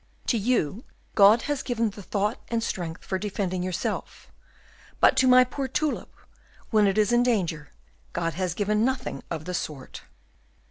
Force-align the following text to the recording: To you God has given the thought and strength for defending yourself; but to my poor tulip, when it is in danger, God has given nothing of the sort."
To 0.25 0.35
you 0.39 0.83
God 1.13 1.43
has 1.43 1.61
given 1.61 1.91
the 1.91 2.01
thought 2.01 2.39
and 2.47 2.63
strength 2.63 3.05
for 3.05 3.19
defending 3.19 3.61
yourself; 3.61 4.31
but 4.99 5.15
to 5.17 5.27
my 5.27 5.43
poor 5.43 5.67
tulip, 5.67 6.11
when 6.71 6.87
it 6.87 6.97
is 6.97 7.11
in 7.13 7.21
danger, 7.21 7.71
God 8.11 8.33
has 8.33 8.55
given 8.55 8.83
nothing 8.83 9.21
of 9.29 9.45
the 9.45 9.53
sort." 9.53 10.01